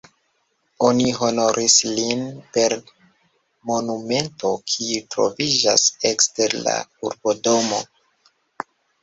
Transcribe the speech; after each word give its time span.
Oni 0.85 1.09
honoris 1.17 1.75
lin 1.99 2.23
per 2.57 2.75
monumento, 3.73 4.51
kiu 4.73 5.05
troviĝas 5.17 5.85
ekster 6.13 6.59
la 6.65 6.75
urbodomo. 7.11 7.85